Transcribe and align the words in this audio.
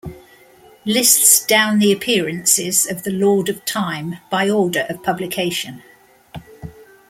Lists 0.83 1.45
down 1.45 1.77
the 1.77 1.91
appearances 1.91 2.89
of 2.89 3.03
The 3.03 3.11
Lord 3.11 3.49
of 3.49 3.63
Time 3.65 4.17
by 4.31 4.49
order 4.49 4.87
of 4.89 5.03
publication. 5.03 5.83